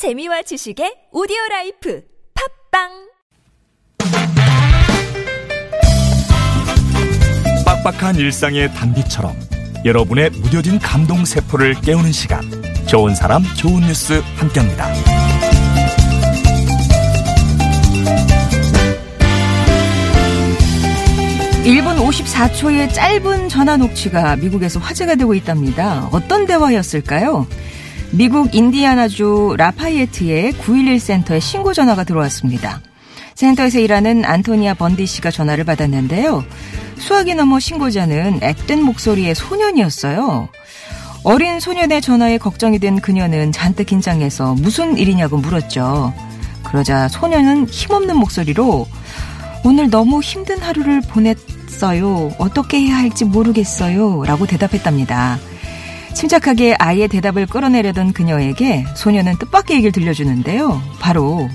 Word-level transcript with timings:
재미와 0.00 0.40
지식의 0.40 1.12
오디오 1.12 1.36
라이프 1.50 2.02
팟빵 2.72 2.88
빡빡한 7.66 8.16
일상의 8.16 8.72
단비처럼 8.72 9.36
여러분의 9.84 10.30
무뎌진 10.30 10.78
감동 10.78 11.26
세포를 11.26 11.74
깨우는 11.82 12.12
시간 12.12 12.40
좋은 12.88 13.14
사람 13.14 13.42
좋은 13.58 13.82
뉴스 13.82 14.22
함께합니다. 14.36 14.90
1분 21.64 21.98
54초의 22.08 22.94
짧은 22.94 23.50
전화 23.50 23.76
녹취가 23.76 24.36
미국에서 24.36 24.80
화제가 24.80 25.16
되고 25.16 25.34
있답니다. 25.34 26.08
어떤 26.10 26.46
대화였을까요? 26.46 27.46
미국 28.12 28.54
인디아나주 28.54 29.54
라파이에트의 29.56 30.52
911 30.52 30.98
센터에 30.98 31.40
신고 31.40 31.72
전화가 31.72 32.04
들어왔습니다. 32.04 32.80
센터에서 33.34 33.78
일하는 33.78 34.24
안토니아 34.24 34.74
번디 34.74 35.06
씨가 35.06 35.30
전화를 35.30 35.64
받았는데요. 35.64 36.44
수학이 36.98 37.34
넘어 37.34 37.60
신고자는 37.60 38.40
앳된 38.42 38.82
목소리의 38.82 39.34
소년이었어요. 39.34 40.48
어린 41.22 41.60
소년의 41.60 42.00
전화에 42.00 42.38
걱정이 42.38 42.78
된 42.78 43.00
그녀는 43.00 43.52
잔뜩 43.52 43.86
긴장해서 43.86 44.54
무슨 44.54 44.98
일이냐고 44.98 45.36
물었죠. 45.36 46.12
그러자 46.64 47.08
소년은 47.08 47.68
힘없는 47.68 48.16
목소리로 48.16 48.86
오늘 49.64 49.88
너무 49.88 50.20
힘든 50.20 50.58
하루를 50.58 51.00
보냈어요. 51.02 52.32
어떻게 52.38 52.80
해야 52.80 52.96
할지 52.96 53.24
모르겠어요. 53.24 54.24
라고 54.24 54.46
대답했답니다. 54.46 55.38
침착하게 56.14 56.74
아이의 56.78 57.08
대답을 57.08 57.46
끌어내려던 57.46 58.12
그녀에게 58.12 58.84
소녀는 58.94 59.36
뜻밖의 59.38 59.76
얘기를 59.76 59.92
들려주는데요. 59.92 60.82
바로 61.00 61.48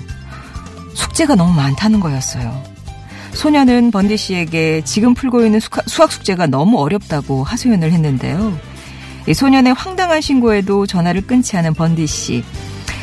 숙제가 0.94 1.34
너무 1.34 1.54
많다는 1.54 2.00
거였어요. 2.00 2.62
소녀는 3.32 3.90
번디 3.90 4.16
씨에게 4.16 4.82
지금 4.84 5.14
풀고 5.14 5.44
있는 5.44 5.60
수학 5.86 6.10
숙제가 6.10 6.46
너무 6.46 6.80
어렵다고 6.80 7.44
하소연을 7.44 7.92
했는데요. 7.92 8.58
이 9.28 9.34
소년의 9.34 9.74
황당한 9.74 10.20
신고에도 10.20 10.86
전화를 10.86 11.26
끊지 11.26 11.56
않은 11.58 11.74
번디 11.74 12.06
씨. 12.06 12.44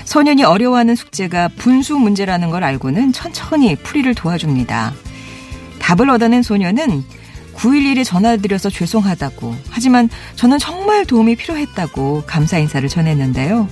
소년이 0.05 0.43
어려워하는 0.43 0.95
숙제가 0.95 1.49
분수 1.57 1.97
문제라는 1.97 2.49
걸 2.49 2.63
알고는 2.63 3.13
천천히 3.13 3.75
풀이를 3.75 4.15
도와줍니다. 4.15 4.93
답을 5.79 6.09
얻어낸 6.09 6.41
소년은 6.41 7.03
911에 7.55 8.03
전화드려서 8.05 8.69
죄송하다고 8.69 9.55
하지만 9.69 10.09
저는 10.35 10.59
정말 10.59 11.05
도움이 11.05 11.35
필요했다고 11.35 12.23
감사 12.25 12.57
인사를 12.57 12.87
전했는데요. 12.87 13.67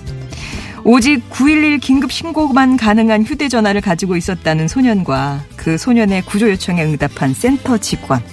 오직 0.83 1.29
911 1.29 1.77
긴급 1.79 2.11
신고만 2.11 2.77
가능한 2.77 3.23
휴대전화를 3.23 3.81
가지고 3.81 4.15
있었다는 4.15 4.67
소년과 4.67 5.41
그 5.55 5.77
소년의 5.77 6.23
구조 6.23 6.49
요청에 6.49 6.83
응답한 6.83 7.33
센터 7.33 7.77
직원. 7.77 8.23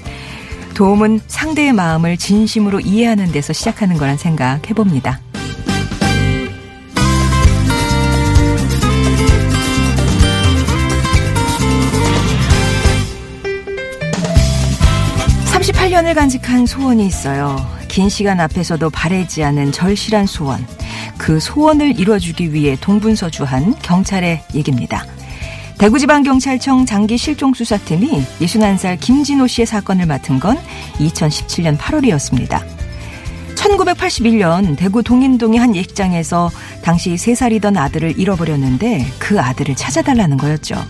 도움은 0.74 1.20
상대의 1.26 1.72
마음을 1.72 2.16
진심으로 2.16 2.80
이해하는 2.80 3.32
데서 3.32 3.52
시작하는 3.52 3.98
거란 3.98 4.16
생각 4.16 4.70
해봅니다. 4.70 5.20
38년을 15.68 16.14
간직한 16.14 16.66
소원이 16.66 17.06
있어요. 17.06 17.56
긴 17.88 18.08
시간 18.08 18.40
앞에서도 18.40 18.88
바래지 18.90 19.44
않은 19.44 19.72
절실한 19.72 20.26
소원. 20.26 20.66
그 21.18 21.40
소원을 21.40 21.98
이뤄주기 21.98 22.52
위해 22.52 22.76
동분서주한 22.80 23.74
경찰의 23.82 24.42
얘기입니다. 24.54 25.04
대구지방경찰청 25.78 26.86
장기 26.86 27.18
실종수사팀이 27.18 28.24
61살 28.40 28.98
김진호 28.98 29.46
씨의 29.46 29.66
사건을 29.66 30.06
맡은 30.06 30.40
건 30.40 30.58
2017년 30.98 31.76
8월이었습니다. 31.76 32.62
1981년 33.54 34.76
대구 34.76 35.02
동인동의 35.02 35.58
한 35.58 35.76
예식장에서 35.76 36.50
당시 36.82 37.14
3살이던 37.14 37.76
아들을 37.76 38.18
잃어버렸는데 38.18 39.06
그 39.18 39.40
아들을 39.40 39.74
찾아달라는 39.74 40.36
거였죠. 40.36 40.82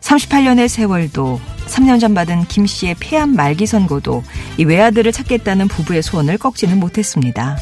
38년의 0.00 0.68
세월도 0.68 1.40
3년 1.66 2.00
전 2.00 2.14
받은 2.14 2.44
김 2.44 2.66
씨의 2.66 2.96
폐암 3.00 3.34
말기 3.34 3.66
선고도 3.66 4.22
이 4.58 4.64
외아들을 4.64 5.10
찾겠다는 5.12 5.68
부부의 5.68 6.02
소원을 6.02 6.38
꺾지는 6.38 6.78
못했습니다. 6.80 7.56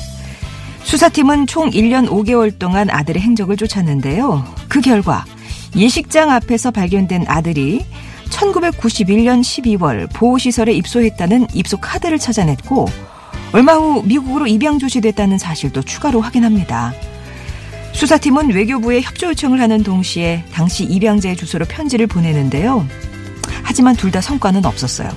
수사팀은 0.84 1.46
총 1.46 1.70
1년 1.70 2.08
5개월 2.08 2.56
동안 2.58 2.90
아들의 2.90 3.20
행적을 3.22 3.56
쫓았는데요. 3.56 4.44
그 4.68 4.80
결과 4.80 5.24
예식장 5.76 6.30
앞에서 6.30 6.70
발견된 6.70 7.24
아들이 7.26 7.84
1991년 8.30 9.40
12월 9.40 10.12
보호시설에 10.12 10.72
입소했다는 10.74 11.48
입소 11.54 11.78
카드를 11.78 12.18
찾아냈고 12.18 12.86
얼마 13.52 13.74
후 13.74 14.02
미국으로 14.04 14.46
입양 14.46 14.78
조치됐다는 14.78 15.38
사실도 15.38 15.82
추가로 15.82 16.20
확인합니다. 16.20 16.92
수사팀은 17.92 18.52
외교부에 18.52 19.00
협조 19.00 19.28
요청을 19.28 19.60
하는 19.60 19.82
동시에 19.84 20.44
당시 20.52 20.84
입양자의 20.84 21.36
주소로 21.36 21.64
편지를 21.64 22.08
보내는데요. 22.08 22.86
하지만 23.64 23.96
둘 23.96 24.10
다 24.12 24.20
성과는 24.20 24.64
없었어요. 24.64 25.10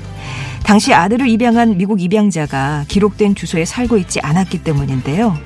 당시 0.63 0.91
아들을 0.93 1.27
입양한 1.29 1.77
미국 1.77 2.01
입양자가 2.01 2.85
기록된 2.87 3.35
주소에 3.35 3.63
살고 3.65 3.97
있지 3.97 4.19
않았기 4.21 4.63
때문인데요. 4.63 5.37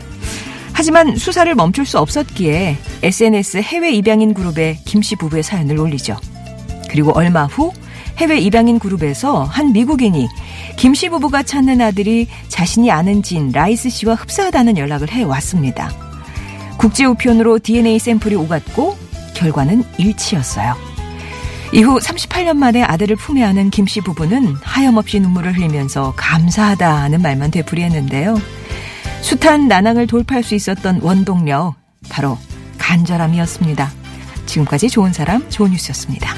하지만 0.72 1.18
수사를 1.18 1.54
멈출 1.54 1.86
수 1.86 2.00
없었기에 2.00 2.78
SNS 3.04 3.58
해외 3.58 3.92
입양인 3.92 4.34
그룹에 4.34 4.80
김 4.86 5.02
씨 5.02 5.16
부부의 5.18 5.44
사연을 5.44 5.78
올리죠. 5.78 6.16
그리고 6.90 7.12
얼마 7.12 7.46
후 7.46 7.72
해외 8.18 8.40
입양인 8.40 8.80
그룹에서 8.80 9.44
한 9.44 9.74
미국인이 9.74 10.28
김 10.78 10.94
씨 10.94 11.10
부부가 11.10 11.44
찾는 11.44 11.82
아들이 11.82 12.28
자신이 12.48 12.90
아는 12.90 13.22
지인 13.22 13.52
라이스 13.52 13.90
씨와 13.90 14.16
흡사하다는 14.16 14.78
연락을 14.78 15.12
해왔습니다. 15.12 15.92
국제 16.78 17.06
우편으로 17.06 17.60
DNA 17.60 18.00
샘플이 18.00 18.36
오갔고 18.36 18.98
결과는 19.36 19.84
일치였어요. 19.98 20.91
이후 21.74 22.00
38년 22.00 22.58
만에 22.58 22.84
아들을 22.84 23.16
품에 23.16 23.44
안은 23.44 23.70
김 23.70 23.86
씨 23.88 24.02
부부는 24.02 24.56
하염없이 24.62 25.20
눈물을 25.20 25.56
흘리면서 25.56 26.14
감사하다는 26.18 27.22
말만 27.22 27.52
되풀이했는데요. 27.52 28.36
숱한 29.22 29.68
난항을 29.68 30.08
돌파할 30.08 30.44
수 30.44 30.56
있었던 30.56 31.00
원동력 31.02 31.76
바로 32.10 32.38
간절함이었습니다. 32.78 33.90
지금까지 34.46 34.90
좋은 34.90 35.14
사람 35.14 35.50
좋은 35.50 35.72
뉴스였습니다. 35.72 36.36